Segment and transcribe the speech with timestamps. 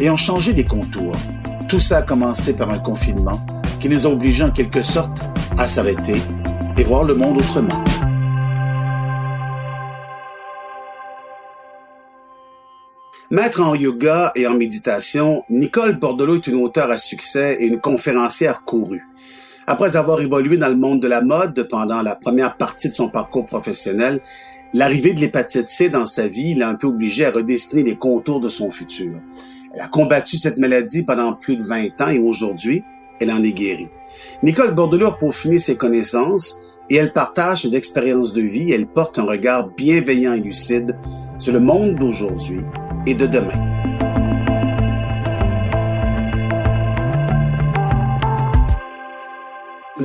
[0.00, 1.16] et en changer les contours.
[1.68, 3.44] Tout ça a commencé par un confinement
[3.80, 5.18] qui nous a obligés en quelque sorte
[5.58, 6.20] à s'arrêter
[6.76, 7.84] et voir le monde autrement.
[13.30, 17.78] Maître en yoga et en méditation, Nicole Bordelot est une auteure à succès et une
[17.78, 19.06] conférencière courue.
[19.66, 23.10] Après avoir évolué dans le monde de la mode pendant la première partie de son
[23.10, 24.22] parcours professionnel,
[24.72, 28.40] l'arrivée de l'hépatite C dans sa vie l'a un peu obligée à redessiner les contours
[28.40, 29.20] de son futur.
[29.78, 32.82] Elle a combattu cette maladie pendant plus de 20 ans et aujourd'hui,
[33.20, 33.88] elle en est guérie.
[34.42, 36.58] Nicole Bordelot a peaufiné ses connaissances
[36.90, 38.72] et elle partage ses expériences de vie.
[38.72, 40.96] Elle porte un regard bienveillant et lucide
[41.38, 42.60] sur le monde d'aujourd'hui
[43.06, 43.67] et de demain.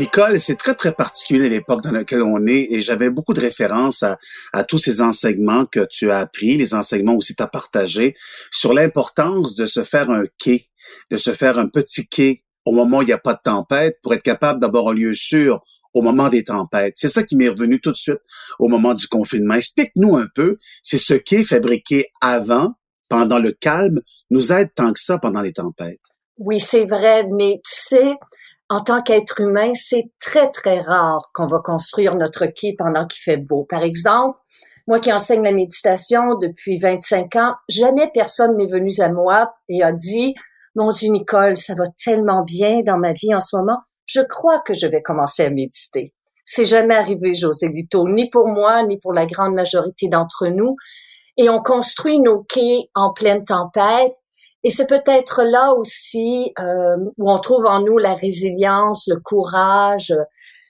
[0.03, 4.03] Nicole, c'est très, très particulier l'époque dans laquelle on est et j'avais beaucoup de références
[4.03, 8.13] à, tous ces enseignements que tu as appris, les enseignements aussi que tu as partagés
[8.51, 10.69] sur l'importance de se faire un quai,
[11.09, 13.97] de se faire un petit quai au moment où il n'y a pas de tempête
[14.03, 15.61] pour être capable d'avoir un lieu sûr
[15.93, 16.95] au moment des tempêtes.
[16.97, 18.19] C'est ça qui m'est revenu tout de suite
[18.59, 19.53] au moment du confinement.
[19.53, 22.73] Explique-nous un peu si ce quai fabriqué avant
[23.07, 26.01] pendant le calme nous aide tant que ça pendant les tempêtes.
[26.39, 28.15] Oui, c'est vrai, mais tu sais,
[28.73, 33.21] en tant qu'être humain, c'est très, très rare qu'on va construire notre quai pendant qu'il
[33.21, 33.67] fait beau.
[33.69, 34.39] Par exemple,
[34.87, 39.83] moi qui enseigne la méditation depuis 25 ans, jamais personne n'est venu à moi et
[39.83, 40.33] a dit,
[40.75, 43.77] mon Dieu, Nicole, ça va tellement bien dans ma vie en ce moment.
[44.07, 46.15] Je crois que je vais commencer à méditer.
[46.43, 50.75] C'est jamais arrivé, José Lito, ni pour moi, ni pour la grande majorité d'entre nous
[51.37, 54.13] et on construit nos quais en pleine tempête.
[54.63, 60.13] Et c'est peut-être là aussi euh, où on trouve en nous la résilience, le courage.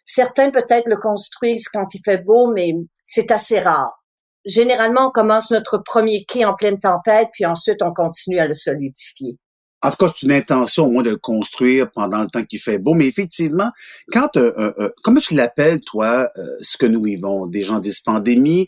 [0.03, 2.73] Certains peut-être le construisent quand il fait beau, mais
[3.05, 4.03] c'est assez rare.
[4.45, 8.53] Généralement, on commence notre premier quai en pleine tempête, puis ensuite on continue à le
[8.53, 9.37] solidifier.
[9.83, 12.59] En tout cas, c'est une intention au moins de le construire pendant le temps qu'il
[12.59, 12.93] fait beau.
[12.93, 13.69] Mais effectivement,
[14.11, 17.47] quand euh, euh, euh comment tu l'appelles toi euh, ce que nous vivons?
[17.47, 18.67] Des gens disent pandémie.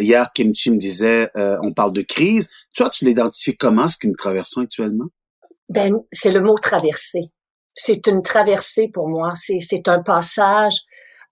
[0.00, 1.30] hier, Kim Chi me disait,
[1.62, 2.50] on parle de crise.
[2.74, 5.06] Toi, tu l'identifies comment ce que nous traversons actuellement?
[5.68, 7.30] Ben, c'est le mot traversée.
[7.74, 9.32] C'est une traversée pour moi.
[9.34, 10.80] C'est c'est un passage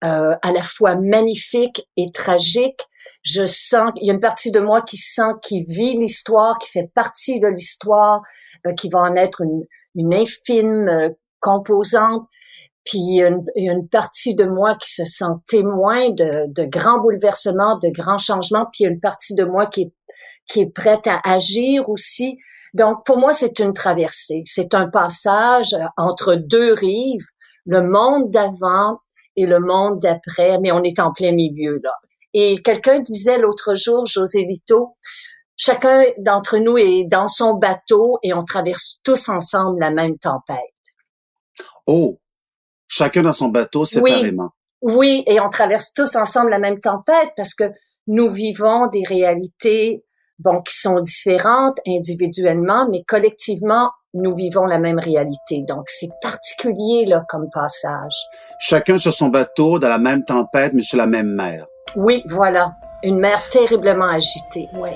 [0.00, 2.80] à la fois magnifique et tragique.
[3.24, 6.70] Je sens, il y a une partie de moi qui sent, qui vit l'histoire, qui
[6.70, 8.22] fait partie de l'histoire,
[8.66, 9.64] euh, qui va en être une,
[9.94, 11.08] une infime euh,
[11.40, 12.28] composante.
[12.84, 17.00] Puis il y, a une, partie de moi qui se sent témoin de, de grands
[17.00, 18.66] bouleversements, de grands changements.
[18.70, 19.92] Puis il y a une partie de moi qui est,
[20.46, 22.36] qui est prête à agir aussi.
[22.74, 24.42] Donc pour moi, c'est une traversée.
[24.44, 27.26] C'est un passage entre deux rives,
[27.64, 28.98] le monde d'avant
[29.36, 31.92] et le monde d'après, mais on est en plein milieu là.
[32.34, 34.96] Et quelqu'un disait l'autre jour, José Vito,
[35.56, 40.58] Chacun d'entre nous est dans son bateau et on traverse tous ensemble la même tempête.
[41.86, 42.18] Oh,
[42.88, 44.50] chacun dans son bateau séparément.
[44.82, 47.64] Oui, oui, et on traverse tous ensemble la même tempête parce que
[48.08, 50.04] nous vivons des réalités
[50.40, 55.62] bon qui sont différentes individuellement, mais collectivement nous vivons la même réalité.
[55.68, 58.14] Donc c'est particulier là comme passage.
[58.58, 61.66] Chacun sur son bateau dans la même tempête, mais sur la même mer.
[61.96, 64.68] Oui, voilà, une mer terriblement agitée.
[64.74, 64.90] Oui.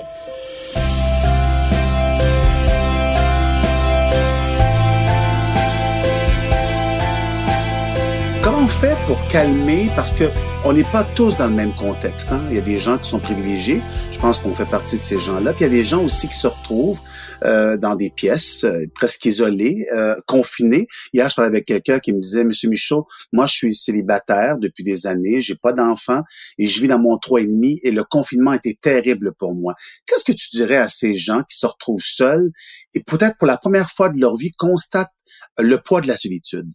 [8.79, 10.23] Fait pour calmer parce que
[10.63, 12.31] on n'est pas tous dans le même contexte.
[12.31, 12.41] Hein?
[12.49, 13.81] Il y a des gens qui sont privilégiés.
[14.11, 15.51] Je pense qu'on fait partie de ces gens-là.
[15.51, 16.99] Puis il y a des gens aussi qui se retrouvent
[17.43, 20.87] euh, dans des pièces euh, presque isolées, euh, confinés.
[21.11, 24.85] Hier, je parlais avec quelqu'un qui me disait, Monsieur Michaud, moi je suis célibataire depuis
[24.85, 26.21] des années, j'ai pas d'enfants
[26.57, 29.73] et je vis dans mon trois et demi et le confinement était terrible pour moi.
[30.05, 32.49] Qu'est-ce que tu dirais à ces gens qui se retrouvent seuls
[32.93, 35.11] et peut-être pour la première fois de leur vie constatent
[35.57, 36.71] le poids de la solitude?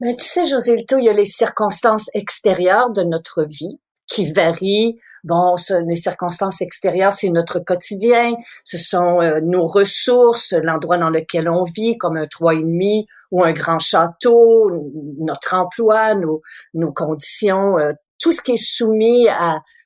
[0.00, 3.78] Mais tu sais, José Lito, il y a les circonstances extérieures de notre vie
[4.10, 4.98] qui varient.
[5.24, 8.32] Bon, ce, les circonstances extérieures, c'est notre quotidien,
[8.64, 13.06] ce sont euh, nos ressources, l'endroit dans lequel on vit, comme un toit et demi
[13.30, 14.70] ou un grand château,
[15.18, 19.28] notre emploi, nos, conditions, euh, tout ce qui est soumis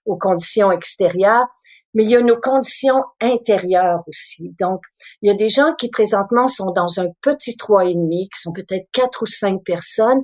[0.07, 1.47] aux conditions extérieures.
[1.95, 4.55] Mais il y a nos conditions intérieures aussi.
[4.61, 4.83] Donc,
[5.23, 8.41] il y a des gens qui présentement sont dans un petit trois et demi, qui
[8.41, 10.23] sont peut-être quatre ou cinq personnes,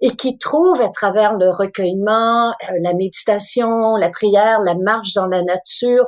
[0.00, 5.26] et qui trouvent à travers le recueillement, euh, la méditation, la prière, la marche dans
[5.26, 6.06] la nature,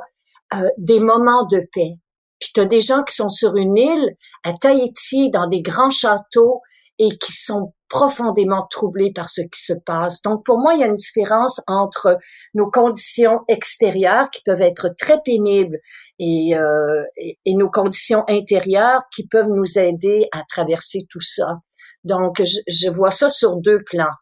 [0.55, 1.97] euh, des moments de paix.
[2.39, 5.91] Puis tu as des gens qui sont sur une île à Tahiti, dans des grands
[5.91, 6.61] châteaux,
[6.99, 10.21] et qui sont profondément troublés par ce qui se passe.
[10.21, 12.17] Donc pour moi, il y a une différence entre
[12.53, 15.77] nos conditions extérieures qui peuvent être très pénibles
[16.17, 21.59] et, euh, et, nos conditions intérieures qui peuvent nous aider à traverser tout ça.
[22.05, 24.15] Donc je, je vois ça sur deux plans.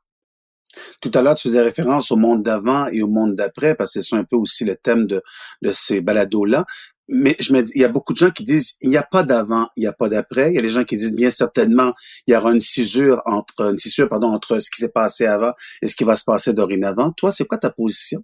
[1.02, 4.02] Tout à l'heure, tu faisais référence au monde d'avant et au monde d'après, parce que
[4.02, 5.22] c'est un peu aussi le thème de,
[5.62, 6.66] de ces balados-là
[7.10, 9.04] mais je me dis, il y a beaucoup de gens qui disent il n'y a
[9.04, 10.50] pas d'avant, il n'y a pas d'après.
[10.50, 11.94] Il y a des gens qui disent bien certainement
[12.28, 15.54] il y aura une césure entre une césure pardon entre ce qui s'est passé avant
[15.82, 17.12] et ce qui va se passer dorénavant.
[17.12, 18.24] Toi, c'est quoi ta position?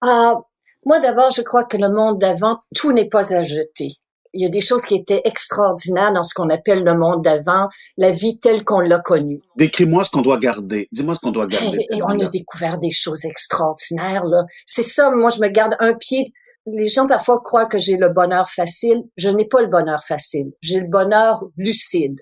[0.00, 0.36] Ah,
[0.84, 3.88] moi d'abord, je crois que le monde d'avant, tout n'est pas à jeter.
[4.34, 7.68] Il y a des choses qui étaient extraordinaires dans ce qu'on appelle le monde d'avant,
[7.96, 9.40] la vie telle qu'on l'a connue.
[9.56, 10.86] Décris-moi ce qu'on doit garder.
[10.92, 11.78] Dis-moi ce qu'on doit garder.
[11.90, 14.44] Et, et on a découvert des choses extraordinaires là.
[14.66, 15.10] C'est ça.
[15.10, 16.32] Moi, je me garde un pied
[16.72, 19.02] les gens parfois croient que j'ai le bonheur facile.
[19.16, 20.52] Je n'ai pas le bonheur facile.
[20.60, 22.20] J'ai le bonheur lucide.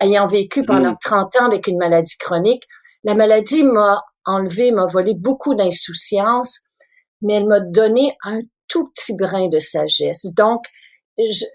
[0.00, 2.64] Ayant vécu pendant 30 ans avec une maladie chronique,
[3.04, 6.60] la maladie m'a enlevé, m'a volé beaucoup d'insouciance,
[7.22, 10.26] mais elle m'a donné un tout petit brin de sagesse.
[10.34, 10.64] Donc,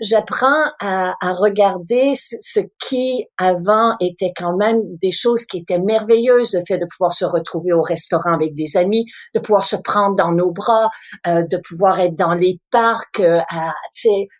[0.01, 6.53] j'apprends à, à, regarder ce qui avant était quand même des choses qui étaient merveilleuses,
[6.53, 10.15] le fait de pouvoir se retrouver au restaurant avec des amis, de pouvoir se prendre
[10.15, 10.89] dans nos bras,
[11.27, 13.73] euh, de pouvoir être dans les parcs, euh, à,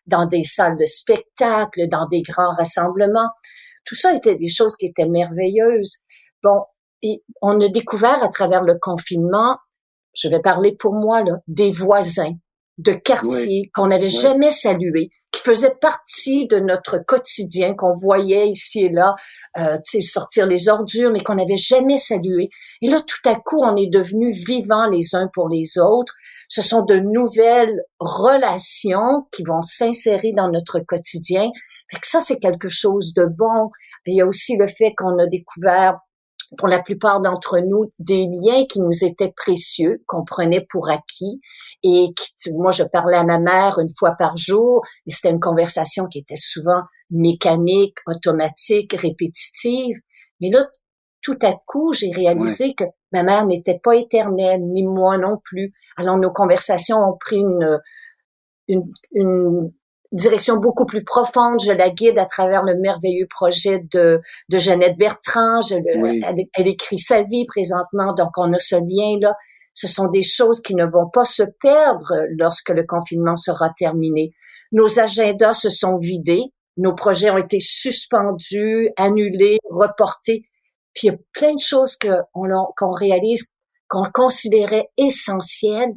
[0.05, 3.29] dans des salles de spectacle, dans des grands rassemblements.
[3.85, 5.97] Tout ça était des choses qui étaient merveilleuses.
[6.43, 6.63] Bon,
[7.41, 9.57] on a découvert à travers le confinement,
[10.15, 12.33] je vais parler pour moi là, des voisins
[12.79, 18.85] de quartier qu'on n'avait jamais salué, qui faisait partie de notre quotidien, qu'on voyait ici
[18.85, 19.15] et là,
[19.57, 22.49] euh, sortir les ordures, mais qu'on n'avait jamais salué.
[22.81, 26.15] Et là, tout à coup, on est devenus vivants les uns pour les autres.
[26.47, 31.49] Ce sont de nouvelles relations qui vont s'insérer dans notre quotidien.
[31.91, 33.69] Fait que ça, c'est quelque chose de bon.
[34.05, 35.99] il y a aussi le fait qu'on a découvert
[36.57, 41.41] pour la plupart d'entre nous des liens qui nous étaient précieux, qu'on prenait pour acquis
[41.83, 45.39] et qui, moi je parlais à ma mère une fois par jour, mais c'était une
[45.39, 46.81] conversation qui était souvent
[47.11, 49.97] mécanique, automatique, répétitive.
[50.41, 50.67] Mais là,
[51.21, 55.73] tout à coup, j'ai réalisé que ma mère n'était pas éternelle, ni moi non plus.
[55.97, 57.79] Alors nos conversations ont pris une,
[58.67, 59.71] une, une
[60.11, 61.59] direction beaucoup plus profonde.
[61.63, 65.61] Je la guide à travers le merveilleux projet de, de Jeannette Bertrand.
[65.61, 69.33] Je, elle, écrit sa vie présentement, donc on a ce lien-là.
[69.73, 74.33] Ce sont des choses qui ne vont pas se perdre lorsque le confinement sera terminé.
[74.71, 80.43] Nos agendas se sont vidés, nos projets ont été suspendus, annulés, reportés.
[80.93, 83.53] Puis il y a plein de choses qu'on réalise,
[83.87, 85.93] qu'on considérait essentielles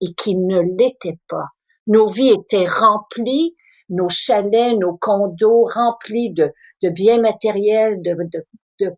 [0.00, 1.46] et qui ne l'étaient pas.
[1.86, 3.56] Nos vies étaient remplies,
[3.88, 6.52] nos chalets, nos condos remplis de,
[6.82, 8.16] de biens matériels, de,
[8.80, 8.94] de,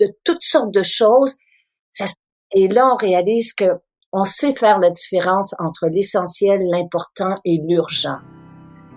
[0.00, 1.36] de, toutes sortes de choses.
[2.52, 3.66] et là, on réalise que
[4.16, 8.18] on sait faire la différence entre l'essentiel, l'important et l'urgent.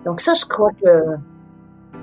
[0.04, 1.16] Donc ça, je crois que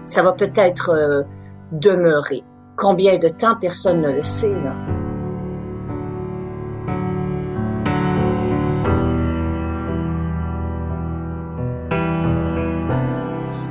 [0.06, 1.24] ça va peut-être euh,
[1.72, 2.44] demeurer.
[2.78, 4.50] Combien de temps, personne ne le sait.
[4.50, 4.95] Là.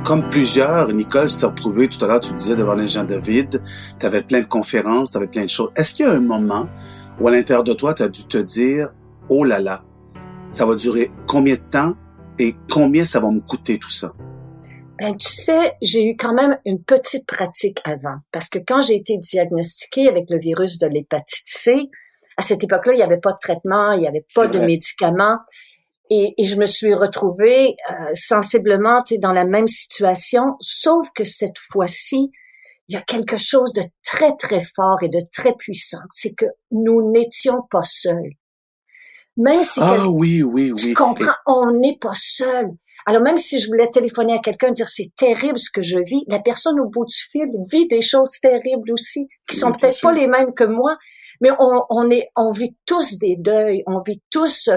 [0.05, 3.61] Comme plusieurs, Nicole s'est retrouvée tout à l'heure, tu disais devant les gens de vide,
[3.99, 5.71] tu avais plein de conférences, tu avais plein de choses.
[5.75, 6.69] Est-ce qu'il y a un moment
[7.19, 8.89] où à l'intérieur de toi, tu as dû te dire,
[9.29, 9.81] oh là là,
[10.51, 11.95] ça va durer combien de temps
[12.37, 14.13] et combien ça va me coûter tout ça?
[14.99, 18.95] Ben, tu sais, j'ai eu quand même une petite pratique avant, parce que quand j'ai
[18.95, 21.89] été diagnostiquée avec le virus de l'hépatite C,
[22.37, 25.39] à cette époque-là, il n'y avait pas de traitement, il n'y avait pas de médicaments.
[26.09, 31.57] Et, et, je me suis retrouvée euh, sensiblement dans la même situation, sauf que cette
[31.71, 32.31] fois-ci,
[32.87, 36.01] il y a quelque chose de très, très fort et de très puissant.
[36.11, 38.33] C'est que nous n'étions pas seuls.
[39.37, 40.75] Même si ah oui, oui, oui.
[40.75, 42.69] Tu comprends, on n'est pas seul.
[43.05, 46.23] Alors même si je voulais téléphoner à quelqu'un dire c'est terrible ce que je vis,
[46.27, 50.13] la personne au bout du fil vit des choses terribles aussi, qui sont peut-être pas
[50.13, 50.97] les mêmes que moi,
[51.41, 54.69] mais on, on est, on vit tous des deuils, on vit tous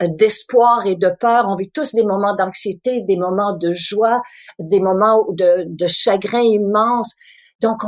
[0.00, 1.46] d'espoir et de peur.
[1.48, 4.20] On vit tous des moments d'anxiété, des moments de joie,
[4.58, 7.14] des moments de, de chagrin immense.
[7.60, 7.82] Donc,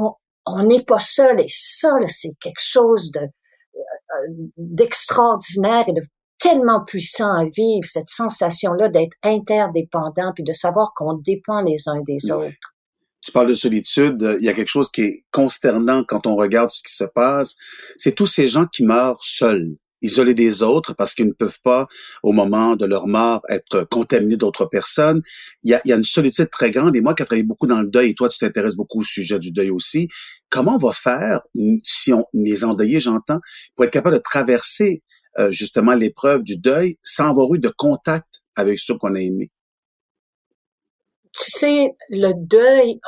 [0.46, 1.40] on n'est pas seul.
[1.40, 6.02] Et ça, c'est quelque chose de euh, d'extraordinaire et de
[6.38, 12.00] tellement puissant à vivre, cette sensation-là d'être interdépendant, puis de savoir qu'on dépend les uns
[12.06, 12.56] des autres.
[13.20, 16.70] Tu parles de solitude, il y a quelque chose qui est consternant quand on regarde
[16.70, 17.56] ce qui se passe,
[17.98, 21.86] c'est tous ces gens qui meurent seuls isolés des autres parce qu'ils ne peuvent pas,
[22.22, 25.22] au moment de leur mort, être contaminés d'autres personnes.
[25.62, 26.96] Il y, a, il y a une solitude très grande.
[26.96, 29.04] Et moi qui ai travaillé beaucoup dans le deuil, et toi, tu t'intéresses beaucoup au
[29.04, 30.08] sujet du deuil aussi,
[30.48, 31.40] comment on va faire,
[31.84, 33.40] si on les endeuillés, j'entends,
[33.74, 35.02] pour être capable de traverser
[35.38, 38.26] euh, justement l'épreuve du deuil sans avoir eu de contact
[38.56, 39.50] avec ceux qu'on a aimés?
[41.32, 42.98] Tu sais, le deuil,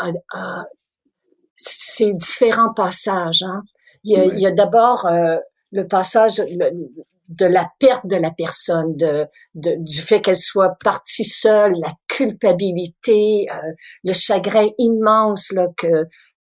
[1.57, 3.43] c'est différents passages.
[3.43, 3.63] Hein?
[4.05, 5.37] Il y a, a d'abord euh,
[5.73, 11.75] le passage de la perte de la personne, de, du fait qu'elle soit partie seule,
[11.81, 13.73] la culpabilité, euh,
[14.05, 16.07] le chagrin immense là, que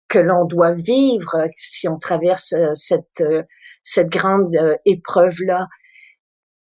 [0.09, 3.43] que l'on doit vivre si on traverse euh, cette euh,
[3.83, 4.55] cette grande
[4.85, 5.67] épreuve là.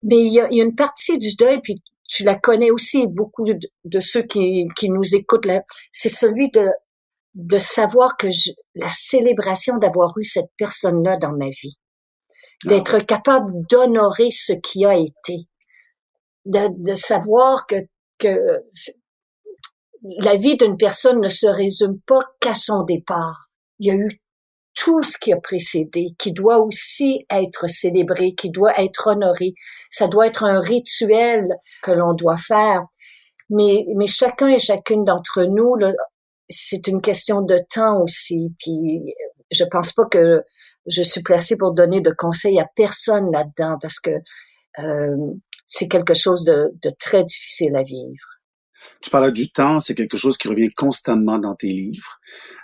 [0.04, 4.00] Mais il y a, une partie du deuil, puis tu la connais aussi, beaucoup de,
[4.00, 6.68] ceux qui, qui nous écoutent là, c'est celui de
[7.36, 11.78] de savoir que je, la célébration d'avoir eu cette personne là dans ma vie
[12.66, 15.48] d'être capable d'honorer ce qui a été,
[16.46, 17.76] de, de savoir que,
[18.20, 18.38] que
[20.04, 23.50] la vie d'une personne ne se résume pas qu'à son départ.
[23.80, 24.22] Il y a eu
[24.74, 29.54] tout ce qui a précédé, qui doit aussi être célébré, qui doit être honoré.
[29.90, 31.48] Ça doit être un rituel
[31.84, 32.82] que l'on doit faire.
[33.50, 35.76] Mais, mais chacun et chacune d'entre nous,
[36.48, 38.54] c'est une question de temps aussi.
[38.60, 39.14] Puis
[39.52, 40.44] je pense pas que
[40.88, 44.12] je suis placée pour donner de conseils à personne là-dedans parce que
[44.80, 45.16] euh,
[45.66, 48.28] c'est quelque chose de, de, très difficile à vivre.
[49.02, 52.20] Tu parlais du temps, c'est quelque chose qui revient constamment dans tes livres.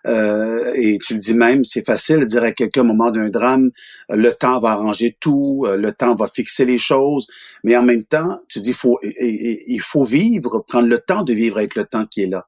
[0.08, 3.30] Euh, et tu le dis même, c'est facile de dire à quelqu'un au moment d'un
[3.30, 3.70] drame,
[4.10, 7.28] le temps va arranger tout, euh, le temps va fixer les choses.
[7.64, 11.58] Mais en même temps, tu dis, faut, il faut vivre, prendre le temps de vivre
[11.58, 12.48] avec le temps qui est là.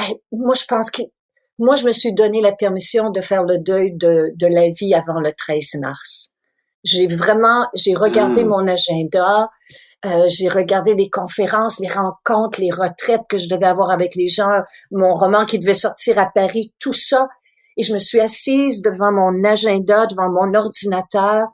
[0.00, 1.02] Eh, moi, je pense que
[1.58, 4.94] moi, je me suis donné la permission de faire le deuil de, de la vie
[4.94, 6.30] avant le 13 mars.
[6.82, 8.46] J'ai vraiment, j'ai regardé ah.
[8.46, 9.50] mon agenda,
[10.04, 14.28] euh, j'ai regardé les conférences, les rencontres, les retraites que je devais avoir avec les
[14.28, 14.50] gens,
[14.90, 17.28] mon roman qui devait sortir à Paris, tout ça.
[17.76, 21.46] Et je me suis assise devant mon agenda, devant mon ordinateur,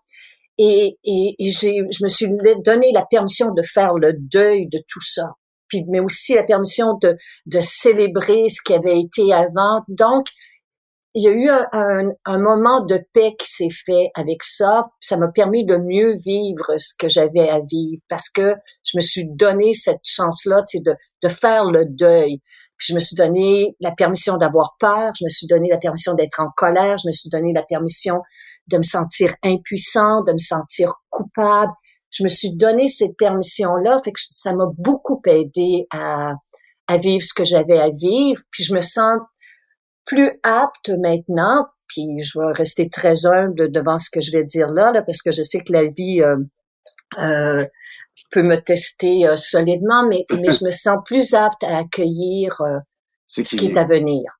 [0.58, 2.28] et, et, et je me suis
[2.64, 5.30] donné la permission de faire le deuil de tout ça
[5.70, 9.82] puis mais aussi la permission de, de célébrer ce qui avait été avant.
[9.88, 10.26] Donc,
[11.14, 14.86] il y a eu un, un, moment de paix qui s'est fait avec ça.
[15.00, 19.00] Ça m'a permis de mieux vivre ce que j'avais à vivre parce que je me
[19.00, 22.40] suis donné cette chance-là, de, de faire le deuil.
[22.76, 26.14] Puis je me suis donné la permission d'avoir peur, je me suis donné la permission
[26.14, 28.20] d'être en colère, je me suis donné la permission
[28.68, 31.72] de me sentir impuissant, de me sentir coupable,
[32.10, 36.32] je me suis donné cette permission-là, fait que ça m'a beaucoup aidé à,
[36.88, 39.18] à vivre ce que j'avais à vivre, puis je me sens
[40.04, 44.68] plus apte maintenant, puis je vais rester très humble devant ce que je vais dire
[44.68, 46.36] là, là parce que je sais que la vie euh,
[47.18, 47.64] euh,
[48.30, 52.78] peut me tester euh, solidement, mais, mais je me sens plus apte à accueillir euh,
[53.26, 54.39] ce qui est à venir.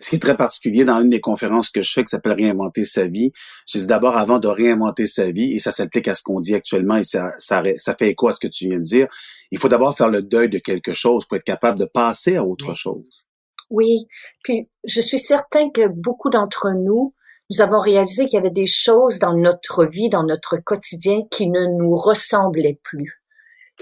[0.00, 2.84] Ce qui est très particulier dans une des conférences que je fais qui s'appelle Réinventer
[2.84, 3.32] sa vie,
[3.68, 6.54] je dis d'abord avant de réinventer sa vie, et ça s'applique à ce qu'on dit
[6.54, 9.06] actuellement et ça, ça, ça fait écho à ce que tu viens de dire,
[9.50, 12.44] il faut d'abord faire le deuil de quelque chose pour être capable de passer à
[12.44, 13.28] autre chose.
[13.70, 14.06] Oui,
[14.42, 17.14] puis je suis certain que beaucoup d'entre nous,
[17.50, 21.48] nous avons réalisé qu'il y avait des choses dans notre vie, dans notre quotidien qui
[21.48, 23.22] ne nous ressemblaient plus,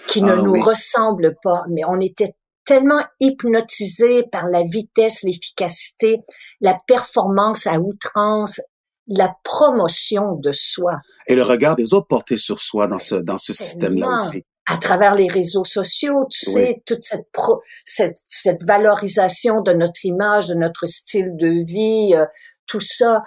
[0.09, 2.35] qui ne ah nous ressemblent pas, mais on était
[2.69, 6.19] tellement hypnotisé par la vitesse, l'efficacité,
[6.61, 8.61] la performance à outrance,
[9.07, 10.97] la promotion de soi.
[11.27, 14.45] Et le regard des autres porté sur soi dans ce, dans ce système-là aussi.
[14.71, 20.05] À travers les réseaux sociaux, tu sais, toute cette, pro, cette, cette, valorisation de notre
[20.05, 22.27] image, de notre style de vie, euh,
[22.67, 23.23] tout ça.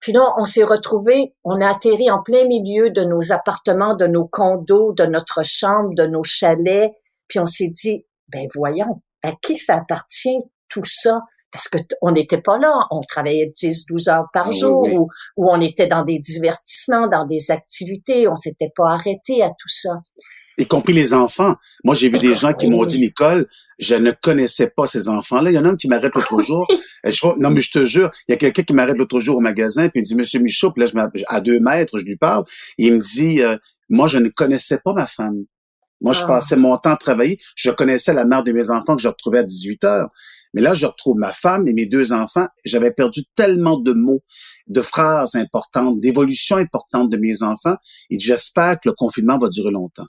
[0.00, 4.06] Puis là, on s'est retrouvé, on a atterri en plein milieu de nos appartements, de
[4.06, 6.92] nos condos, de notre chambre, de nos chalets.
[7.28, 11.20] Puis on s'est dit, ben voyons, à qui ça appartient tout ça?
[11.50, 15.50] Parce que on n'était pas là, on travaillait 10, 12 heures par ah jour, Ou,
[15.50, 20.00] on était dans des divertissements, dans des activités, on s'était pas arrêté à tout ça.
[20.58, 21.54] Y compris les enfants.
[21.84, 23.46] Moi, j'ai vu des gens qui m'ont dit, Nicole,
[23.78, 25.52] je ne connaissais pas ces enfants-là.
[25.52, 26.66] Il y en a un qui m'arrête l'autre jour.
[27.38, 29.88] non, mais je te jure, il y a quelqu'un qui m'arrête l'autre jour au magasin,
[29.88, 32.44] puis il me dit, Monsieur Michaud, puis là, je à deux mètres, je lui parle,
[32.76, 33.56] et il me dit, euh,
[33.88, 35.44] moi, je ne connaissais pas ma femme.
[36.00, 36.26] Moi, je Ah.
[36.26, 37.38] passais mon temps à travailler.
[37.56, 40.08] Je connaissais la mère de mes enfants que je retrouvais à 18 heures.
[40.54, 42.46] Mais là, je retrouve ma femme et mes deux enfants.
[42.64, 44.22] J'avais perdu tellement de mots,
[44.66, 47.76] de phrases importantes, d'évolutions importantes de mes enfants.
[48.10, 50.06] Et j'espère que le confinement va durer longtemps.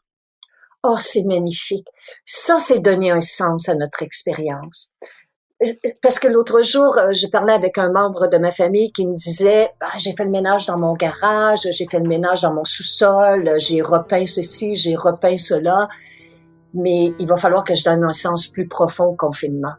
[0.84, 1.86] Oh, c'est magnifique.
[2.26, 4.92] Ça, c'est donner un sens à notre expérience.
[6.02, 9.14] Parce que l'autre jour, euh, je parlais avec un membre de ma famille qui me
[9.14, 12.64] disait, Ah, j'ai fait le ménage dans mon garage, j'ai fait le ménage dans mon
[12.64, 15.90] sous-sol, j'ai repeint ceci, j'ai repeint cela,
[16.74, 19.74] mais il va falloir que je donne un sens plus profond au confinement.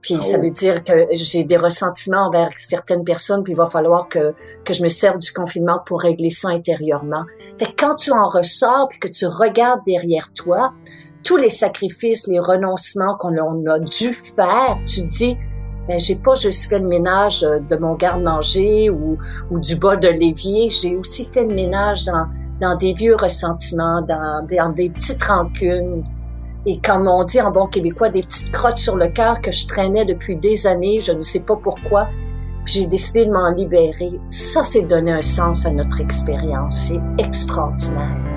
[0.00, 0.42] Puis ça Oh.
[0.42, 4.72] veut dire que j'ai des ressentiments envers certaines personnes, puis il va falloir que, que
[4.72, 7.22] je me serve du confinement pour régler ça intérieurement.
[7.60, 10.72] Fait que quand tu en ressors, puis que tu regardes derrière toi,
[11.24, 15.36] tous les sacrifices, les renoncements qu'on a, dû faire, tu dis,
[15.88, 19.18] ben, j'ai pas juste fait le ménage euh, de mon garde-manger ou,
[19.50, 22.04] du bas de l'évier, j'ai aussi fait le ménage
[22.60, 26.04] dans, des vieux ressentiments, dans, dans des petites rancunes.
[26.64, 29.66] Et comme on dit en bon québécois, des petites crottes sur le cœur que je
[29.66, 32.08] traînais depuis des années, je ne sais pas pourquoi,
[32.64, 34.12] puis j'ai décidé de m'en libérer.
[34.30, 36.88] Ça, c'est donner un sens à notre expérience.
[36.88, 38.31] C'est extraordinaire.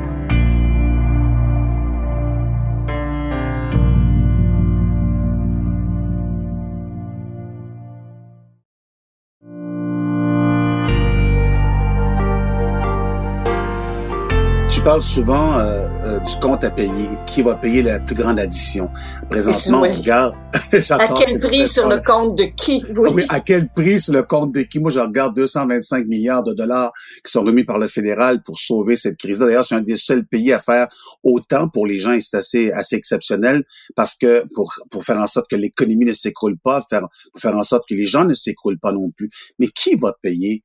[14.86, 17.10] Tu parles souvent euh, euh, du compte à payer.
[17.26, 18.88] Qui va payer la plus grande addition?
[19.32, 19.90] Présentement, Oui.
[19.92, 20.36] on regarde...
[20.92, 22.84] À quel prix sur le compte de qui?
[22.96, 23.10] Oui.
[23.12, 24.80] Oui, à quel prix sur le compte de qui?
[24.80, 26.92] Moi, je regarde 225 milliards de dollars
[27.24, 29.48] qui sont remis par le fédéral pour sauver cette crise-là.
[29.48, 30.88] D'ailleurs, c'est un des seuls pays à faire
[31.24, 33.64] autant pour les gens et c'est assez, assez exceptionnel
[33.96, 37.58] parce que pour, pour faire en sorte que l'économie ne s'écroule pas, faire, pour faire
[37.58, 39.32] en sorte que les gens ne s'écroulent pas non plus.
[39.58, 40.64] Mais qui va payer?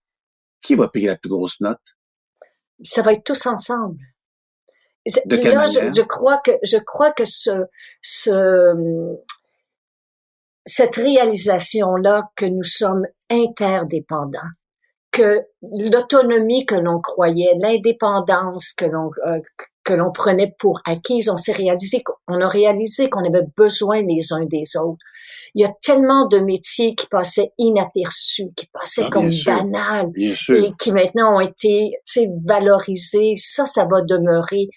[0.60, 1.78] Qui va payer la plus grosse note?
[2.82, 3.98] Ça va être tous ensemble.
[5.26, 7.66] De quelle Là, je, je crois que je crois que ce,
[8.02, 9.16] ce
[10.66, 14.38] cette réalisation là que nous sommes interdépendants,
[15.10, 19.40] que l'autonomie que l'on croyait, l'indépendance que l'on euh,
[19.90, 24.32] que l'on prenait pour acquise, on s'est réalisé qu'on a réalisé qu'on avait besoin les
[24.32, 25.02] uns des autres.
[25.54, 29.52] Il y a tellement de métiers qui passaient inaperçus, qui passaient Ah, comme sûr.
[29.52, 33.34] banals et qui maintenant ont été tu sais, valorisés.
[33.36, 34.68] Ça, ça va demeurer.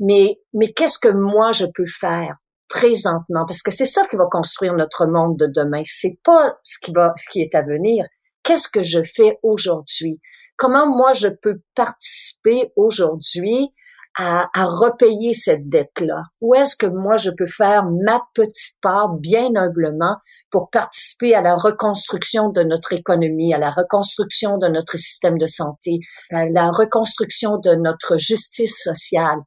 [0.00, 2.36] Mais, mais qu'est-ce que moi je peux faire
[2.68, 3.44] présentement?
[3.46, 5.82] Parce que c'est ça qui va construire notre monde de demain.
[5.86, 8.04] C'est pas ce qui va, ce qui est à venir.
[8.42, 10.20] Qu'est-ce que je fais aujourd'hui?
[10.56, 13.72] Comment moi je peux participer aujourd'hui
[14.18, 16.24] à, à repayer cette dette-là?
[16.40, 20.16] Où est-ce que moi je peux faire ma petite part bien humblement
[20.50, 25.46] pour participer à la reconstruction de notre économie, à la reconstruction de notre système de
[25.46, 26.00] santé,
[26.32, 29.38] à la reconstruction de notre justice sociale?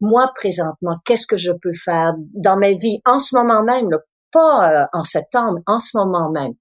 [0.00, 3.88] Moi, présentement, qu'est-ce que je peux faire dans ma vie en ce moment même,
[4.32, 6.54] pas euh, en septembre, en ce moment même?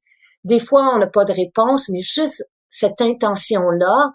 [0.43, 4.13] Des fois, on n'a pas de réponse, mais juste cette intention-là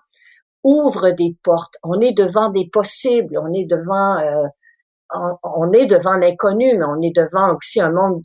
[0.64, 1.77] ouvre des portes.
[1.85, 4.48] On est devant des possibles, on est devant, euh,
[5.14, 8.22] on, on est devant l'inconnu, mais on est devant aussi un monde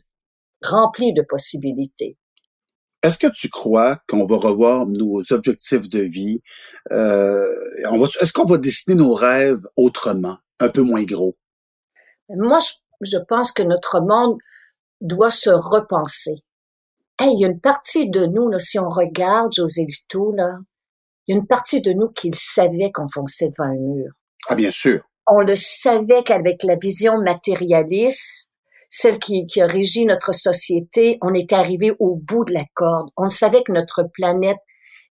[0.62, 2.16] rempli de possibilités.
[3.02, 6.42] Est-ce que tu crois qu'on va revoir nos objectifs de vie?
[6.90, 7.46] Euh,
[7.90, 11.36] on va, est-ce qu'on va dessiner nos rêves autrement, un peu moins gros?
[12.28, 14.38] Moi, je, je pense que notre monde
[15.00, 16.42] doit se repenser.
[17.18, 20.58] Hey, il y a une partie de nous, là, si on regarde José Luto, là,
[21.30, 24.10] il y a une partie de nous qui savait qu'on fonçait devant un mur.
[24.48, 25.02] Ah, bien sûr.
[25.28, 28.50] On le savait qu'avec la vision matérialiste,
[28.88, 33.10] celle qui, qui a régi notre société, on était arrivé au bout de la corde.
[33.16, 34.58] On savait que notre planète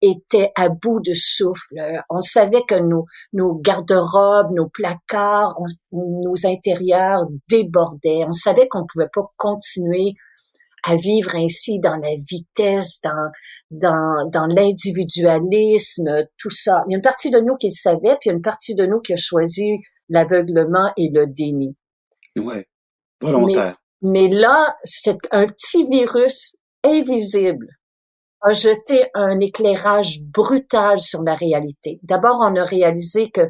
[0.03, 1.77] était à bout de souffle.
[2.11, 8.25] On savait que nos, nos garde-robes, nos placards, on- nos intérieurs débordaient.
[8.27, 10.15] On savait qu'on ne pouvait pas continuer
[10.85, 13.31] à vivre ainsi dans la vitesse, dans,
[13.71, 16.83] dans, dans l'individualisme, tout ça.
[16.87, 18.43] Il y a une partie de nous qui le savait, puis il y a une
[18.43, 21.77] partie de nous qui a choisi l'aveuglement et le déni.
[22.37, 22.67] Ouais.
[23.21, 23.77] Volontaire.
[24.03, 27.69] Mais là, c'est un petit virus invisible
[28.43, 32.01] a jeté un éclairage brutal sur la réalité.
[32.03, 33.43] D'abord, on a réalisé que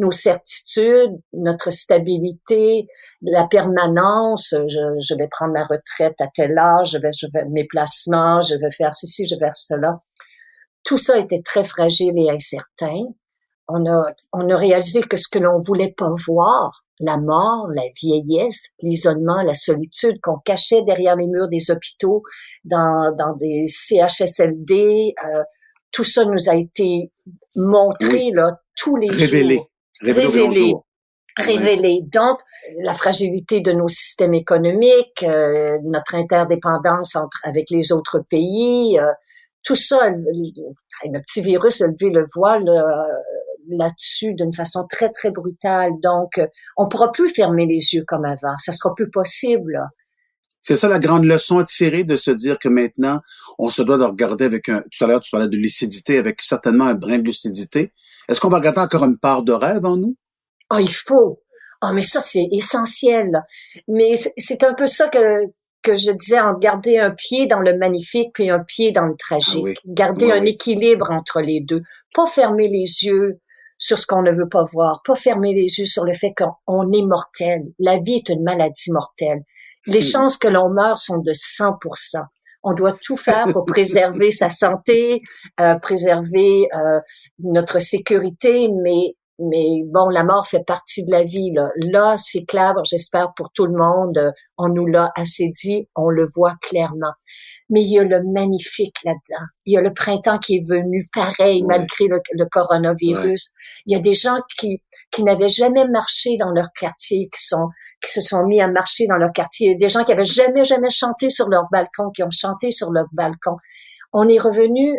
[0.00, 2.86] nos certitudes, notre stabilité,
[3.22, 7.44] la permanence, je, je vais prendre ma retraite à tel âge, je vais, je vais
[7.50, 10.00] mes placements, je vais faire ceci, je vais faire cela.
[10.84, 13.02] Tout ça était très fragile et incertain.
[13.68, 17.84] On a, on a réalisé que ce que l'on voulait pas voir, la mort, la
[17.96, 22.22] vieillesse, l'isolement, la solitude qu'on cachait derrière les murs des hôpitaux,
[22.64, 25.42] dans, dans des CHSLD, euh,
[25.92, 27.12] tout ça nous a été
[27.56, 28.32] montré Oui.
[28.34, 29.56] là tous les Révélé.
[29.56, 29.69] jours.
[30.00, 30.74] Révélé.
[31.36, 32.00] révélé.
[32.12, 32.38] Donc,
[32.82, 39.10] la fragilité de nos systèmes économiques, euh, notre interdépendance entre, avec les autres pays, euh,
[39.62, 42.82] tout ça, le, petit virus a levé le voile euh,
[43.68, 45.90] là-dessus d'une façon très, très brutale.
[46.02, 46.40] Donc,
[46.76, 48.56] on pourra plus fermer les yeux comme avant.
[48.58, 49.78] Ça sera plus possible.
[50.62, 53.20] C'est ça la grande leçon à tirer de se dire que maintenant,
[53.58, 56.42] on se doit de regarder avec un, tout à l'heure, tu parlais de lucidité, avec
[56.42, 57.92] certainement un brin de lucidité.
[58.30, 60.14] Est-ce qu'on va regarder encore une part de rêve en nous?
[60.70, 61.42] Ah, il faut.
[61.80, 63.42] Ah, mais ça, c'est essentiel.
[63.88, 65.46] Mais c'est un peu ça que,
[65.82, 69.16] que je disais, en garder un pied dans le magnifique puis un pied dans le
[69.16, 69.78] tragique.
[69.78, 71.82] Ah garder un équilibre entre les deux.
[72.14, 73.40] Pas fermer les yeux
[73.78, 75.00] sur ce qu'on ne veut pas voir.
[75.04, 77.62] Pas fermer les yeux sur le fait qu'on est mortel.
[77.80, 79.42] La vie est une maladie mortelle.
[79.86, 80.02] Les hmm.
[80.02, 82.22] chances que l'on meure sont de 100%.
[82.62, 85.22] On doit tout faire pour préserver sa santé,
[85.60, 87.00] euh, préserver euh,
[87.38, 91.50] notre sécurité, mais mais bon, la mort fait partie de la vie.
[91.54, 96.10] Là, là c'est clair, j'espère pour tout le monde, on nous l'a assez dit, on
[96.10, 97.12] le voit clairement.
[97.70, 99.46] Mais il y a le magnifique là-dedans.
[99.64, 102.20] Il y a le printemps qui est venu pareil, malgré le,
[102.50, 103.52] coronavirus.
[103.86, 107.68] Il y a des gens qui, qui n'avaient jamais marché dans leur quartier, qui sont
[108.00, 109.76] qui se sont mis à marcher dans leur quartier.
[109.76, 113.06] Des gens qui avaient jamais, jamais chanté sur leur balcon, qui ont chanté sur leur
[113.12, 113.56] balcon.
[114.12, 114.92] On est revenu,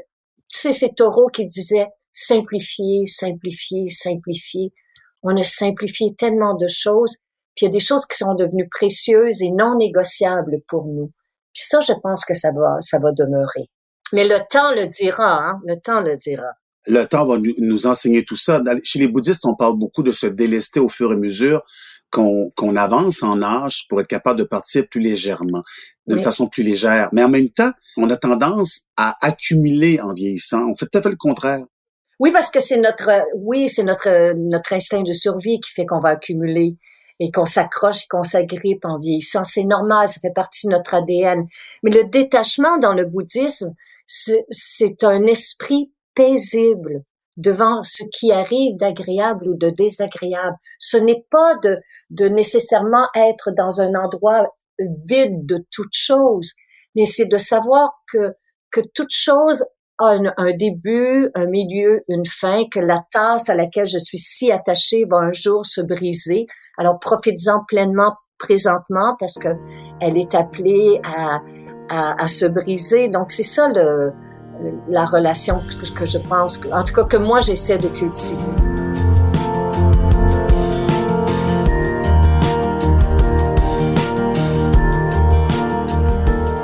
[0.47, 4.73] tu sais, ces taureaux qui disaient, simplifier, simplifier, simplifier.
[5.23, 7.17] On a simplifié tellement de choses,
[7.55, 11.11] puis il y a des choses qui sont devenues précieuses et non négociables pour nous.
[11.53, 13.69] Puis ça, je pense que ça va, ça va demeurer.
[14.13, 15.59] Mais le temps le dira, hein?
[15.67, 16.51] Le temps le dira.
[16.87, 18.61] Le temps va nous, enseigner tout ça.
[18.83, 21.61] Chez les bouddhistes, on parle beaucoup de se délester au fur et à mesure
[22.09, 25.61] qu'on avance en âge pour être capable de partir plus légèrement,
[26.07, 27.09] d'une façon plus légère.
[27.13, 30.65] Mais en même temps, on a tendance à accumuler en vieillissant.
[30.67, 31.63] On fait tout à fait le contraire.
[32.19, 35.99] Oui, parce que c'est notre, oui, c'est notre, notre instinct de survie qui fait qu'on
[35.99, 36.77] va accumuler
[37.19, 39.43] et qu'on s'accroche et qu'on s'agrippe en vieillissant.
[39.43, 41.47] C'est normal, ça fait partie de notre ADN.
[41.83, 43.73] Mais le détachement dans le bouddhisme,
[44.05, 45.91] c'est un esprit
[46.21, 47.03] paisible
[47.37, 50.57] devant ce qui arrive d'agréable ou de désagréable.
[50.79, 51.77] Ce n'est pas de,
[52.09, 54.47] de nécessairement être dans un endroit
[54.79, 56.53] vide de toute chose,
[56.95, 58.33] mais c'est de savoir que,
[58.71, 59.63] que toute chose
[59.99, 65.05] un, début, un milieu, une fin, que la tasse à laquelle je suis si attachée
[65.09, 66.47] va un jour se briser.
[66.77, 69.49] Alors profites-en pleinement présentement parce que
[70.01, 71.41] elle est appelée à,
[71.89, 73.09] à, se briser.
[73.09, 74.11] Donc c'est ça le,
[74.89, 78.37] la relation que, que je pense, en tout cas que moi j'essaie de cultiver.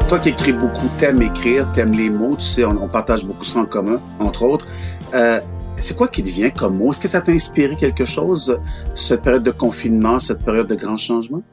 [0.07, 3.59] Toi qui écris beaucoup, t'aimes écrire, t'aimes les mots, tu sais, on, partage beaucoup ça
[3.59, 4.65] en commun, entre autres.
[5.13, 5.41] Euh,
[5.75, 6.91] c'est quoi qui te vient comme mot?
[6.91, 8.57] Est-ce que ça t'a inspiré quelque chose,
[8.93, 11.43] cette période de confinement, cette période de grands changements?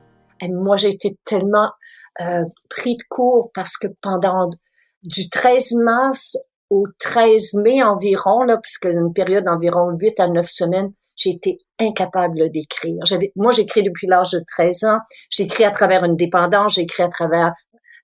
[0.50, 1.70] moi, j'ai été tellement
[2.20, 4.50] euh, pris de court parce que pendant
[5.04, 6.36] du 13 mars
[6.70, 11.58] au 13 mai environ, là, puisque une période d'environ 8 à 9 semaines, j'ai été
[11.78, 12.98] incapable d'écrire.
[13.04, 14.98] J'avais, moi, j'écris depuis l'âge de 13 ans.
[15.30, 17.52] J'écris à travers une dépendance, j'écris à travers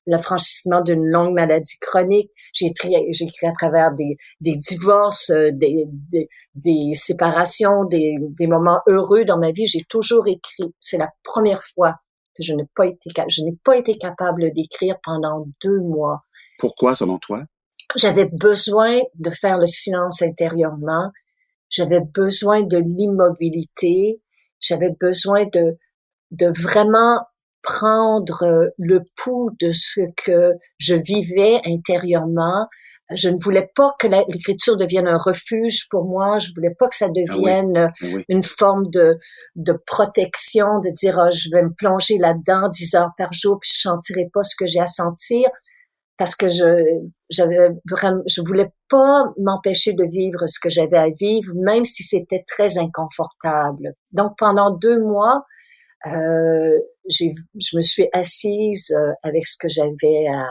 [0.07, 2.31] le franchissement d'une longue maladie chronique.
[2.53, 8.81] J'ai écrit à travers des, des divorces, euh, des, des, des séparations, des, des moments
[8.87, 9.67] heureux dans ma vie.
[9.67, 10.75] J'ai toujours écrit.
[10.79, 11.97] C'est la première fois
[12.37, 16.23] que je n'ai pas été, je n'ai pas été capable d'écrire pendant deux mois.
[16.61, 17.42] Pourquoi, selon toi?
[17.96, 21.11] J'avais besoin de faire le silence intérieurement.
[21.70, 24.20] J'avais besoin de l'immobilité.
[24.61, 25.79] J'avais besoin de,
[26.31, 27.20] de vraiment
[27.62, 32.68] prendre le pouls de ce que je vivais intérieurement.
[33.14, 36.38] Je ne voulais pas que l'écriture devienne un refuge pour moi.
[36.38, 39.16] Je voulais pas que ça ah devienne ah une forme de,
[39.57, 43.70] de protection, de dire oh, je vais me plonger là-dedans dix heures par jour puis
[43.75, 45.49] je sentirai pas ce que j'ai à sentir
[46.21, 51.09] parce que je j'avais vraiment je voulais pas m'empêcher de vivre ce que j'avais à
[51.09, 53.95] vivre même si c'était très inconfortable.
[54.13, 55.47] Donc pendant deux mois,
[56.09, 56.79] euh,
[57.09, 60.47] je me suis assise euh, avec ce que j'avais à.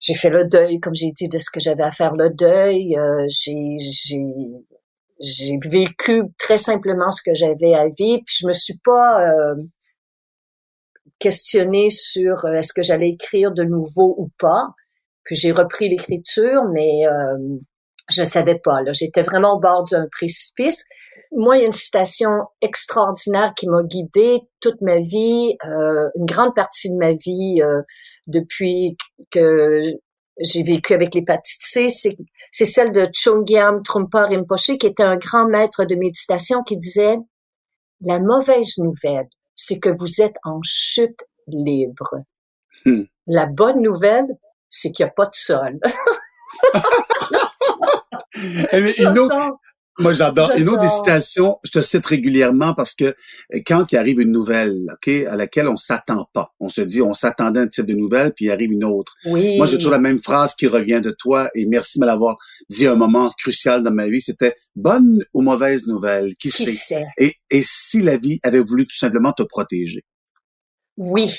[0.00, 2.94] J'ai fait le deuil, comme j'ai dit, de ce que j'avais à faire le deuil.
[2.98, 3.78] Euh, j'ai,
[5.18, 8.22] j'ai, vécu très simplement ce que j'avais à vivre.
[8.26, 9.54] Puis je me suis pas euh,
[11.18, 14.68] questionnée sur euh, est-ce que j'allais écrire de nouveau ou pas.
[15.24, 17.36] Puis j'ai repris l'écriture, mais euh,
[18.10, 18.82] je ne savais pas.
[18.82, 20.84] Là, j'étais vraiment au bord d'un précipice
[21.32, 26.24] moi, il y a une citation extraordinaire qui m'a guidée toute ma vie, euh, une
[26.24, 27.82] grande partie de ma vie euh,
[28.26, 28.96] depuis
[29.30, 29.80] que
[30.40, 35.46] j'ai vécu avec l'hépatite C, c'est celle de Chongyam Trungpa Rinpoche, qui était un grand
[35.46, 37.16] maître de méditation qui disait
[38.00, 42.22] La mauvaise nouvelle, c'est que vous êtes en chute libre.
[42.84, 43.02] Hmm.
[43.26, 44.38] La bonne nouvelle,
[44.70, 45.80] c'est qu'il n'y a pas de sol.
[48.72, 48.92] Eh,
[49.98, 50.52] moi, j'adore.
[50.56, 54.32] Une autre des citations, je te cite régulièrement parce que euh, quand il arrive une
[54.32, 57.86] nouvelle, OK, à laquelle on s'attend pas, on se dit, on s'attendait à un type
[57.86, 59.14] de nouvelle, puis il arrive une autre.
[59.26, 59.56] Oui.
[59.56, 62.36] Moi, j'ai toujours la même phrase qui revient de toi, et merci de me l'avoir
[62.68, 67.06] dit à un moment crucial dans ma vie, c'était bonne ou mauvaise nouvelle, qui, sait?
[67.18, 70.04] Et, et si la vie avait voulu tout simplement te protéger?
[70.96, 71.30] Oui,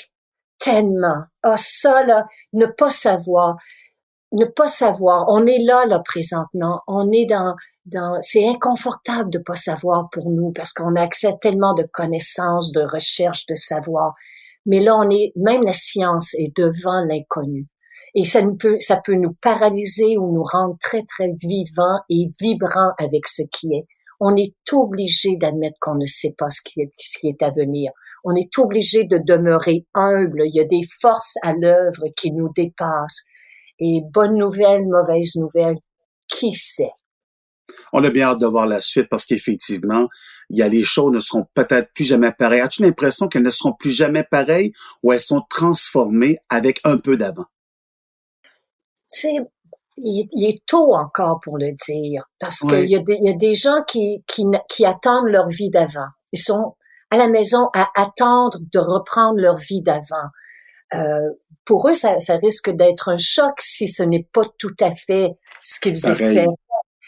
[0.58, 1.24] tellement.
[1.42, 3.56] Ah, ça, là, ne pas savoir
[4.32, 5.26] ne pas savoir.
[5.28, 6.82] On est là, là, présentement.
[6.86, 7.54] On est dans,
[7.86, 12.72] dans, c'est inconfortable de pas savoir pour nous parce qu'on a accès tellement de connaissances,
[12.72, 14.14] de recherches, de savoir.
[14.66, 17.66] Mais là, on est, même la science est devant l'inconnu.
[18.14, 22.28] Et ça nous peut, ça peut nous paralyser ou nous rendre très, très vivants et
[22.40, 23.86] vibrants avec ce qui est.
[24.20, 27.50] On est obligé d'admettre qu'on ne sait pas ce qui est, ce qui est à
[27.50, 27.92] venir.
[28.24, 30.42] On est obligé de demeurer humble.
[30.46, 33.24] Il y a des forces à l'œuvre qui nous dépassent.
[33.80, 35.78] Et bonne nouvelle, mauvaise nouvelle,
[36.28, 36.92] qui sait?
[37.92, 40.08] On a bien hâte de voir la suite parce qu'effectivement,
[40.50, 42.60] il y a les choses ne seront peut-être plus jamais pareilles.
[42.60, 47.16] As-tu l'impression qu'elles ne seront plus jamais pareilles ou elles sont transformées avec un peu
[47.16, 47.46] d'avant?
[49.10, 49.28] Tu
[50.00, 53.54] il, est tôt encore pour le dire parce qu'il y, a des, y a des
[53.54, 56.06] gens qui, qui, qui attendent leur vie d'avant.
[56.32, 56.76] Ils sont
[57.10, 60.28] à la maison à attendre de reprendre leur vie d'avant.
[60.94, 61.28] Euh,
[61.64, 65.32] pour eux, ça, ça risque d'être un choc si ce n'est pas tout à fait
[65.62, 66.48] ce qu'ils espèrent.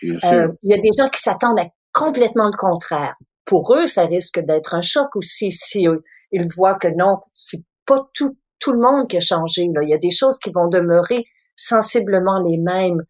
[0.04, 3.14] Euh, il y a des gens qui s'attendent à complètement le contraire.
[3.44, 5.86] Pour eux, ça risque d'être un choc aussi si
[6.32, 9.66] ils voient que non, c'est pas tout, tout le monde qui a changé.
[9.74, 9.82] Là.
[9.82, 11.24] Il y a des choses qui vont demeurer
[11.56, 13.02] sensiblement les mêmes.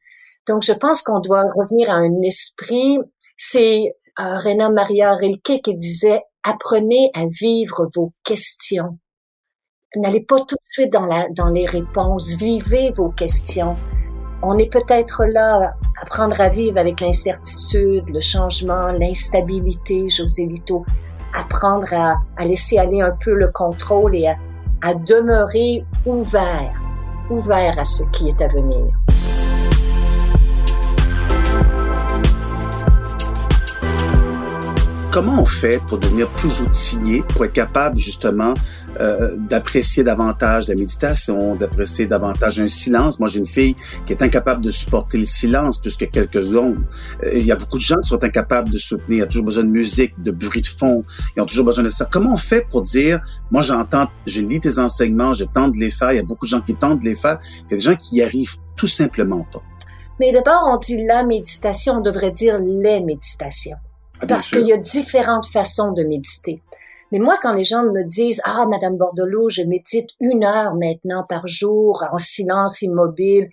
[0.49, 2.99] Donc, je pense qu'on doit revenir à un esprit.
[3.37, 3.83] C'est
[4.19, 8.99] euh, Rena Maria Rilke qui disait apprenez à vivre vos questions.
[9.97, 12.37] N'allez pas tout de suite dans, la, dans les réponses.
[12.37, 13.75] Vivez vos questions.
[14.41, 20.87] On est peut-être là à apprendre à vivre avec l'incertitude, le changement, l'instabilité, José Lito.
[21.37, 24.37] Apprendre à, à, laisser aller un peu le contrôle et à,
[24.83, 26.73] à demeurer ouvert,
[27.29, 28.87] ouvert à ce qui est à venir.
[35.13, 38.55] Comment on fait pour devenir plus outillé, pour être capable justement
[39.01, 43.19] euh, d'apprécier davantage la méditation, d'apprécier davantage un silence?
[43.19, 43.75] Moi, j'ai une fille
[44.07, 46.79] qui est incapable de supporter le silence plus que quelques secondes.
[47.25, 49.09] Euh, il y a beaucoup de gens qui sont incapables de soutenir.
[49.09, 51.03] Il y a toujours besoin de musique, de bruit de fond.
[51.37, 52.07] Ils ont toujours besoin de ça.
[52.09, 53.19] Comment on fait pour dire,
[53.51, 56.13] moi, j'entends, je lis tes enseignements, je tente de les faire.
[56.13, 57.41] Il y a beaucoup de gens qui tentent de les faire.
[57.63, 59.63] Il y a des gens qui y arrivent tout simplement pas.
[60.21, 63.77] Mais d'abord, on dit la méditation, on devrait dire les méditations.
[64.21, 66.63] Ah, parce qu'il y a différentes façons de méditer.
[67.13, 71.25] Mais moi, quand les gens me disent, ah, Madame Bordelot, je médite une heure maintenant
[71.29, 73.49] par jour en silence immobile,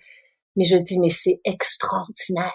[0.56, 2.52] mais je dis, mais c'est extraordinaire.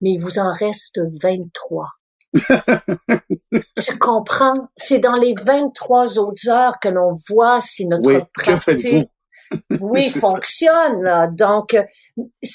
[0.00, 1.88] Mais il vous en reste 23.
[2.34, 4.68] tu comprends?
[4.76, 9.08] C'est dans les 23 autres heures que l'on voit si notre oui, pratique
[9.80, 11.02] oui, fonctionne.
[11.02, 11.28] Là.
[11.28, 11.76] Donc,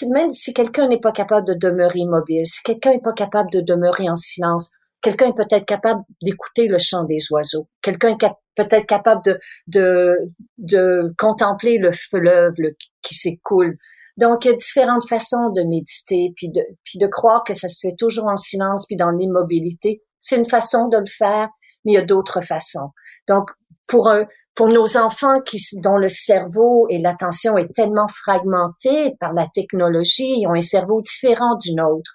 [0.10, 3.62] même si quelqu'un n'est pas capable de demeurer immobile, si quelqu'un n'est pas capable de
[3.62, 4.72] demeurer en silence,
[5.02, 7.68] Quelqu'un est peut-être capable d'écouter le chant des oiseaux.
[7.82, 10.16] Quelqu'un est peut-être capable de, de,
[10.58, 12.54] de contempler le fleuve
[13.02, 13.78] qui s'écoule.
[14.18, 17.68] Donc, il y a différentes façons de méditer, puis de, puis de croire que ça
[17.68, 20.04] se fait toujours en silence, puis dans l'immobilité.
[20.20, 21.50] C'est une façon de le faire,
[21.84, 22.92] mais il y a d'autres façons.
[23.28, 23.50] Donc,
[23.88, 29.34] pour un, pour nos enfants qui, dont le cerveau et l'attention est tellement fragmenté par
[29.34, 32.12] la technologie, ils ont un cerveau différent du nôtre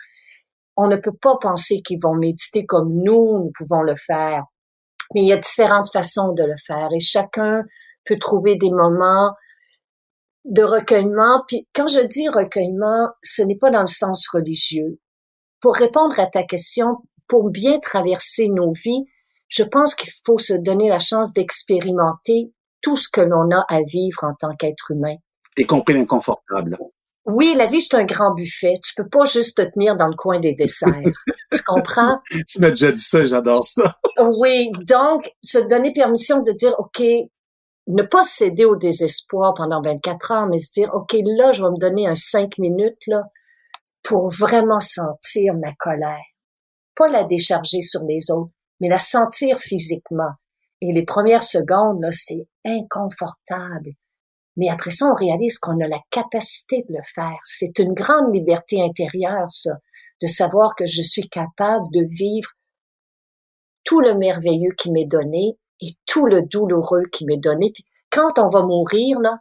[0.76, 4.44] on ne peut pas penser qu'ils vont méditer comme nous, nous pouvons le faire.
[5.14, 7.62] Mais il y a différentes façons de le faire et chacun
[8.04, 9.32] peut trouver des moments
[10.44, 11.42] de recueillement.
[11.46, 14.98] Puis quand je dis recueillement, ce n'est pas dans le sens religieux.
[15.60, 19.04] Pour répondre à ta question, pour bien traverser nos vies,
[19.48, 23.80] je pense qu'il faut se donner la chance d'expérimenter tout ce que l'on a à
[23.82, 25.16] vivre en tant qu'être humain.
[25.56, 26.76] Y compris l'inconfortable.
[27.26, 28.78] Oui, la vie, c'est un grand buffet.
[28.84, 31.02] Tu peux pas juste te tenir dans le coin des desserts.
[31.52, 32.20] tu comprends?
[32.48, 33.96] Tu m'as déjà dit ça, j'adore ça.
[34.38, 37.02] oui, donc, se donner permission de dire, OK,
[37.88, 41.70] ne pas céder au désespoir pendant 24 heures, mais se dire, OK, là, je vais
[41.70, 43.24] me donner un 5 minutes, là,
[44.02, 46.22] pour vraiment sentir ma colère.
[46.94, 50.32] Pas la décharger sur les autres, mais la sentir physiquement.
[50.80, 53.92] Et les premières secondes, là, c'est inconfortable.
[54.56, 57.38] Mais après ça, on réalise qu'on a la capacité de le faire.
[57.44, 59.72] C'est une grande liberté intérieure, ça,
[60.22, 62.50] de savoir que je suis capable de vivre
[63.84, 67.70] tout le merveilleux qui m'est donné et tout le douloureux qui m'est donné.
[67.72, 69.38] Puis quand on va mourir, là,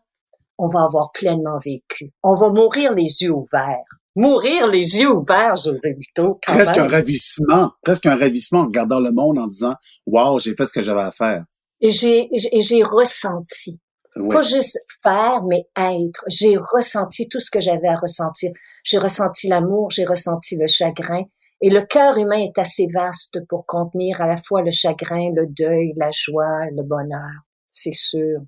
[0.57, 2.13] on va avoir pleinement vécu.
[2.23, 3.85] On va mourir les yeux ouverts.
[4.15, 6.39] Mourir les yeux ouverts, José Vito.
[6.41, 9.73] Presque un ravissement, presque un ravissement en regardant le monde en disant,
[10.05, 11.43] wow, j'ai fait ce que j'avais à faire.
[11.81, 13.79] Et j'ai, j'ai ressenti.
[14.15, 16.23] Pas juste faire, mais être.
[16.27, 18.51] J'ai ressenti tout ce que j'avais à ressentir.
[18.83, 21.23] J'ai ressenti l'amour, j'ai ressenti le chagrin.
[21.61, 25.47] Et le cœur humain est assez vaste pour contenir à la fois le chagrin, le
[25.47, 27.31] deuil, la joie, le bonheur.
[27.69, 28.39] C'est sûr.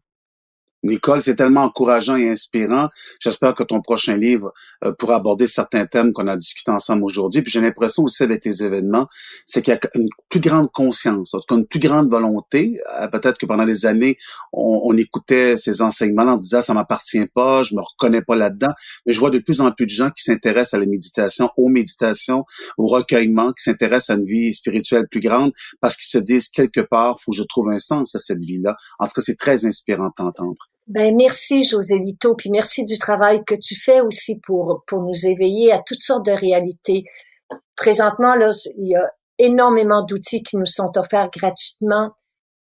[0.83, 2.87] Nicole, c'est tellement encourageant et inspirant.
[3.19, 7.41] J'espère que ton prochain livre euh, pourra aborder certains thèmes qu'on a discutés ensemble aujourd'hui.
[7.41, 9.07] Puis j'ai l'impression aussi avec tes événements,
[9.45, 12.79] c'est qu'il y a une plus grande conscience, en tout cas une plus grande volonté.
[13.01, 14.17] Euh, peut-être que pendant des années,
[14.53, 18.73] on, écoutait ces enseignements en disant ça m'appartient pas, je me reconnais pas là-dedans.
[19.05, 21.69] Mais je vois de plus en plus de gens qui s'intéressent à la méditation, aux
[21.69, 22.45] méditations,
[22.77, 26.81] au recueillement, qui s'intéressent à une vie spirituelle plus grande parce qu'ils se disent quelque
[26.81, 28.75] part, faut que je trouve un sens à cette vie-là.
[28.99, 30.67] En tout cas, c'est très inspirant d'entendre.
[30.87, 35.25] Ben merci José Lito, puis merci du travail que tu fais aussi pour pour nous
[35.25, 37.03] éveiller à toutes sortes de réalités.
[37.75, 42.11] Présentement là, il y a énormément d'outils qui nous sont offerts gratuitement.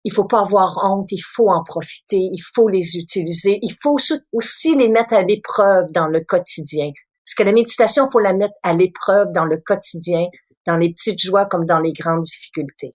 [0.05, 3.97] Il faut pas avoir honte, il faut en profiter, il faut les utiliser, il faut
[4.33, 6.91] aussi les mettre à l'épreuve dans le quotidien.
[7.25, 10.27] Parce que la méditation, faut la mettre à l'épreuve dans le quotidien,
[10.67, 12.95] dans les petites joies comme dans les grandes difficultés.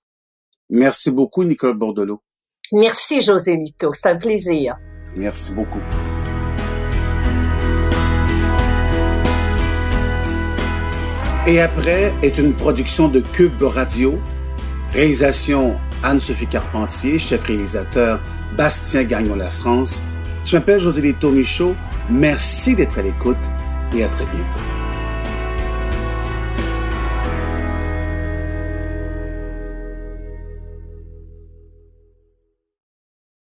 [0.69, 2.21] Merci beaucoup, Nicole Bordelot.
[2.73, 3.93] Merci, José Lito.
[3.93, 4.75] C'est un plaisir.
[5.15, 5.80] Merci beaucoup.
[11.48, 14.20] Et après est une production de Cube Radio,
[14.91, 18.20] réalisation Anne-Sophie Carpentier, chef réalisateur
[18.58, 20.02] Bastien Gagnon La France.
[20.43, 21.76] Je m'appelle José Lito Michaud.
[22.10, 23.38] Merci d'être à l'écoute
[23.96, 24.76] et à très bientôt.